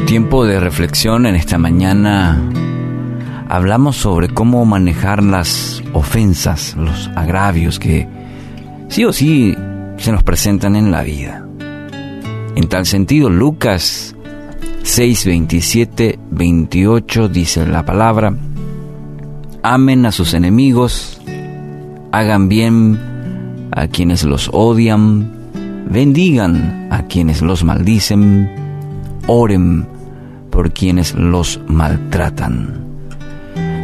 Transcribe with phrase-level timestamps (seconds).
[0.00, 2.40] tiempo de reflexión en esta mañana
[3.48, 8.08] hablamos sobre cómo manejar las ofensas, los agravios que
[8.88, 9.54] sí o sí
[9.96, 11.46] se nos presentan en la vida.
[12.56, 14.16] En tal sentido, Lucas
[14.82, 18.34] 6, 27, 28 dice la palabra,
[19.62, 21.20] amen a sus enemigos,
[22.10, 25.32] hagan bien a quienes los odian,
[25.90, 28.63] bendigan a quienes los maldicen,
[29.26, 29.86] oren
[30.50, 32.84] por quienes los maltratan.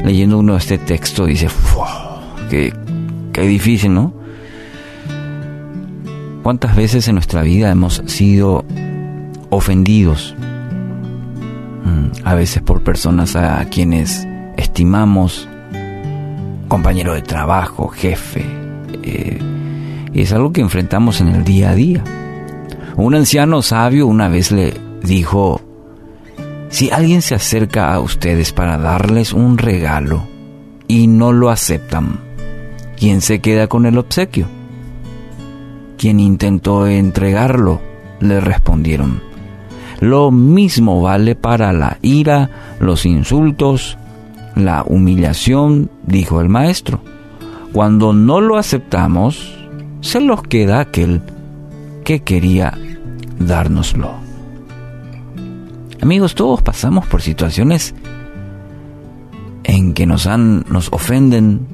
[0.05, 1.49] Leyendo uno este texto dice,
[2.49, 2.73] qué,
[3.33, 4.13] qué difícil, ¿no?
[6.43, 8.65] ¿Cuántas veces en nuestra vida hemos sido
[9.51, 10.35] ofendidos?
[11.85, 15.49] Mm, a veces por personas a quienes estimamos,
[16.69, 18.45] compañero de trabajo, jefe.
[19.02, 19.38] Eh,
[20.13, 22.04] y es algo que enfrentamos en el día a día.
[22.97, 25.60] Un anciano sabio una vez le dijo,
[26.68, 30.23] si alguien se acerca a ustedes para darles un regalo
[30.87, 32.20] y no lo aceptan,
[32.96, 34.46] ¿quién se queda con el obsequio?
[35.98, 37.80] Quien intentó entregarlo,
[38.20, 39.20] le respondieron.
[40.01, 43.98] Lo mismo vale para la ira, los insultos,
[44.54, 47.01] la humillación, dijo el maestro.
[47.73, 49.59] Cuando no lo aceptamos,
[50.01, 51.20] se los queda aquel
[52.04, 52.79] que quería
[53.38, 54.29] dárnoslo.
[56.02, 57.95] Amigos, todos pasamos por situaciones
[59.65, 61.66] en que nos han nos ofenden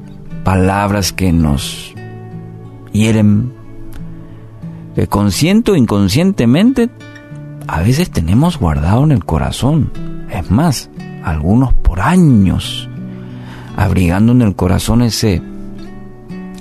[0.43, 1.95] palabras que nos
[2.93, 3.53] hieren
[4.97, 6.91] que consciente o inconscientemente
[7.69, 9.93] a veces tenemos guardado en el corazón.
[10.31, 10.91] Es más,
[11.23, 12.89] algunos por años
[13.77, 15.41] abrigando en el corazón ese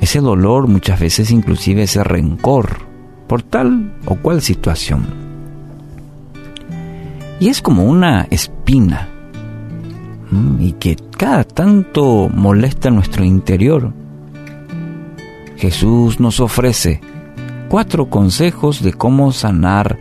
[0.02, 2.86] ese dolor, muchas veces inclusive ese rencor
[3.28, 5.25] por tal o cual situación.
[7.40, 9.10] Y es como una espina
[10.60, 13.94] y que cada tanto molesta nuestro interior.
[15.58, 17.02] Jesús nos ofrece
[17.70, 19.98] cuatro consejos de cómo sanar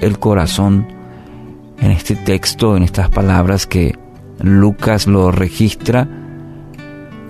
[0.00, 0.86] el corazón
[1.80, 3.96] en este texto, en estas palabras que
[4.40, 6.08] Lucas lo registra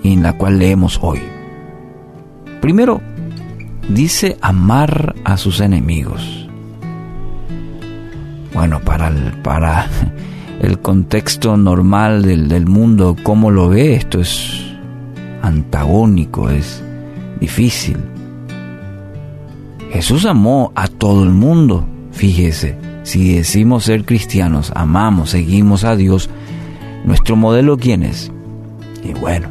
[0.03, 1.20] y en la cual leemos hoy.
[2.60, 3.00] Primero,
[3.88, 6.38] dice amar a sus enemigos.
[8.54, 9.09] Bueno, para
[10.60, 13.94] el, contexto normal del, del mundo, ¿cómo lo ve?
[13.94, 14.69] Esto es
[15.42, 16.82] antagónico, es
[17.41, 17.98] difícil.
[19.91, 22.76] Jesús amó a todo el mundo, fíjese.
[23.04, 26.28] Si decimos ser cristianos, amamos, seguimos a Dios,
[27.04, 28.30] ¿nuestro modelo quién es?
[29.03, 29.48] Y bueno,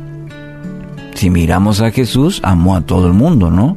[1.16, 3.76] si miramos a Jesús, amó a todo el mundo, ¿no?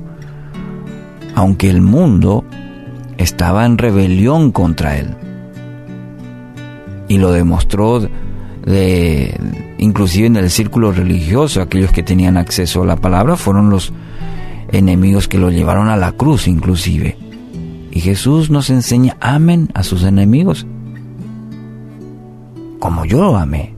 [1.34, 2.44] Aunque el mundo
[3.20, 5.14] estaba en rebelión contra él.
[7.06, 8.00] Y lo demostró
[8.64, 9.38] de,
[9.78, 13.92] inclusive en el círculo religioso, aquellos que tenían acceso a la palabra fueron los
[14.72, 17.18] enemigos que lo llevaron a la cruz inclusive.
[17.90, 20.66] Y Jesús nos enseña, amen a sus enemigos,
[22.78, 23.74] como yo lo amé.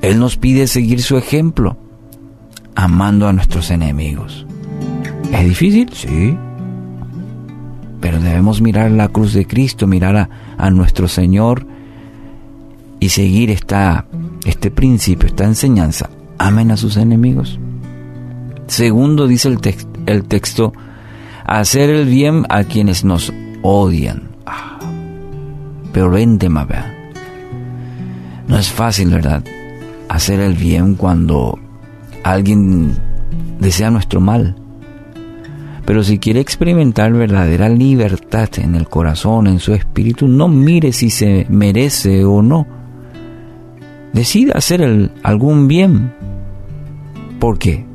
[0.00, 1.76] Él nos pide seguir su ejemplo
[2.76, 4.46] amando a nuestros enemigos.
[5.32, 5.90] ¿Es difícil?
[5.92, 6.38] Sí.
[8.00, 11.66] Pero debemos mirar la cruz de Cristo, mirar a, nuestro Señor
[13.00, 14.06] y seguir esta,
[14.44, 16.10] este principio, esta enseñanza.
[16.38, 17.58] Amen a sus enemigos.
[18.66, 19.58] Segundo, dice el,
[20.06, 20.72] el texto,
[21.44, 23.32] hacer el bien a quienes nos
[23.62, 24.28] odian.
[24.46, 24.78] Ah,
[25.92, 26.94] pero vente, vea.
[28.46, 29.42] No es fácil, ¿verdad?
[30.08, 31.58] Hacer el bien cuando
[32.24, 32.96] alguien
[33.58, 34.56] desea nuestro mal.
[35.88, 41.08] Pero si quiere experimentar verdadera libertad en el corazón, en su espíritu, no mire si
[41.08, 42.66] se merece o no.
[44.12, 46.12] Decida hacer algún bien.
[47.40, 47.86] ¿Por qué?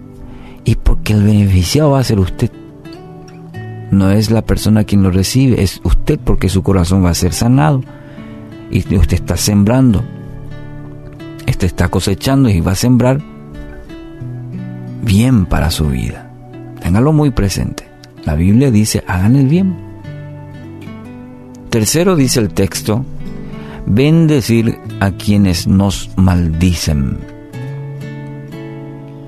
[0.66, 2.50] Y porque el beneficiado va a ser usted.
[3.92, 7.32] No es la persona quien lo recibe, es usted porque su corazón va a ser
[7.32, 7.84] sanado.
[8.72, 10.04] Y usted está sembrando.
[11.46, 13.22] Este está cosechando y va a sembrar
[15.04, 16.33] bien para su vida.
[16.84, 17.88] Téngalo muy presente.
[18.26, 19.76] La Biblia dice, hagan el bien.
[21.70, 23.04] Tercero dice el texto,
[23.88, 27.18] bendecir a quienes nos maldicen.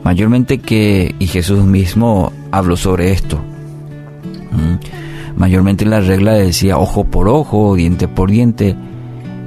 [0.03, 3.41] Mayormente que, y Jesús mismo habló sobre esto.
[5.35, 8.75] Mayormente la regla decía ojo por ojo, diente por diente.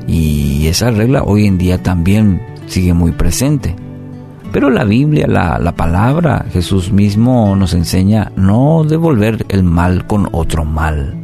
[0.08, 3.76] Y esa regla hoy en día también sigue muy presente.
[4.52, 10.64] Pero la Biblia, la, palabra, Jesús mismo nos enseña no devolver el mal con otro
[10.64, 11.14] mal.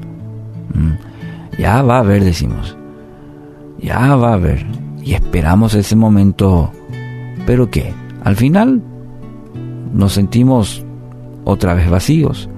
[0.74, 1.58] Mm.
[1.58, 2.76] Ya va a ver, decimos.
[3.80, 4.66] Ya va a haber.
[5.02, 6.70] Y esperamos ese momento.
[7.46, 7.94] ¿Pero qué?
[8.24, 8.82] Al final
[9.92, 10.84] nos sentimos
[11.44, 12.50] otra vez vacíos.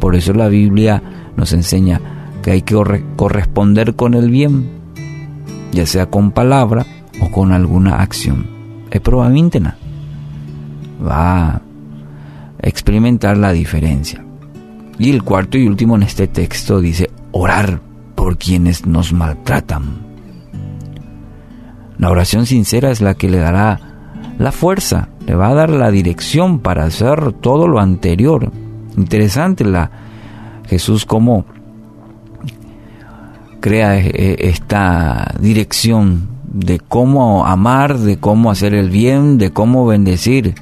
[0.00, 1.02] Por eso la Biblia
[1.36, 2.00] nos enseña
[2.42, 2.74] que hay que
[3.16, 4.68] corresponder con el bien,
[5.72, 6.86] ya sea con palabra
[7.20, 8.46] o con alguna acción.
[8.90, 9.76] Es probablemente nada.
[11.00, 11.62] Va a
[12.60, 14.24] experimentar la diferencia.
[14.98, 17.80] Y el cuarto y último en este texto dice orar
[18.14, 20.08] por quienes nos maltratan.
[21.98, 23.80] La oración sincera es la que le dará
[24.38, 28.50] la fuerza, le va a dar la dirección para hacer todo lo anterior.
[28.96, 29.90] Interesante la
[30.66, 31.44] Jesús como
[33.60, 39.86] crea e, e, esta dirección de cómo amar, de cómo hacer el bien, de cómo
[39.86, 40.54] bendecir.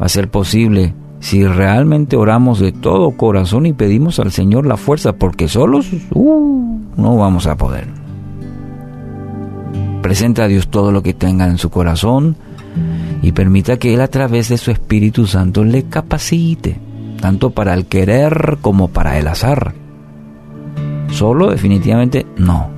[0.00, 4.76] Va a ser posible si realmente oramos de todo corazón y pedimos al Señor la
[4.76, 7.88] fuerza, porque solos uh, no vamos a poder.
[10.02, 12.36] Presenta a Dios todo lo que tenga en su corazón
[13.22, 16.78] y permita que Él a través de su Espíritu Santo le capacite,
[17.20, 19.74] tanto para el querer como para el azar.
[21.10, 22.68] Solo definitivamente no.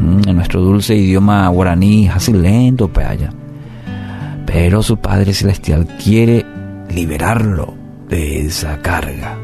[0.00, 3.32] Mm, en nuestro dulce idioma guaraní, así lento, peaya.
[4.50, 6.44] Pero su Padre Celestial quiere
[6.88, 7.74] liberarlo
[8.08, 9.36] de esa carga.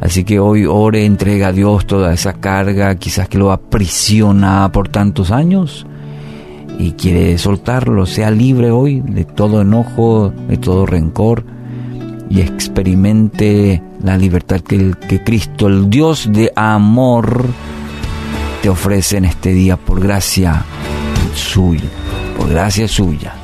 [0.00, 4.88] Así que hoy ore, entrega a Dios toda esa carga, quizás que lo aprisiona por
[4.88, 5.84] tantos años
[6.78, 11.44] y quiere soltarlo, sea libre hoy de todo enojo, de todo rencor
[12.30, 17.46] y experimente la libertad que, que Cristo, el Dios de amor,
[18.62, 20.64] te ofrece en este día por gracia
[21.34, 21.90] suya,
[22.38, 23.39] por gracia suya.